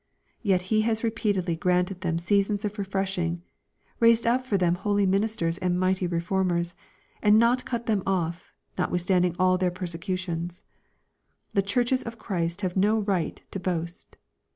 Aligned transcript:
Yet 0.41 0.63
He 0.73 0.81
has 0.81 1.03
repeatedly 1.03 1.55
granted 1.55 2.01
them 2.01 2.17
seasons 2.17 2.65
of 2.65 2.79
refreshing, 2.79 3.43
raised 3.99 4.25
up 4.25 4.43
for 4.43 4.57
them 4.57 4.73
holy 4.73 5.05
ministers 5.05 5.59
and 5.59 5.79
mighty 5.79 6.07
reformers, 6.07 6.73
and 7.21 7.37
not 7.37 7.65
cut 7.65 7.85
them 7.85 8.01
off, 8.07 8.51
notwithstanding 8.79 9.35
all 9.37 9.59
their 9.59 9.69
persecutions. 9.69 10.63
The 11.53 11.61
churches 11.61 12.01
of 12.01 12.17
Christ 12.17 12.61
have 12.61 12.75
no 12.75 12.97
right 12.97 13.43
to 13.51 13.59
Doast. 13.59 14.15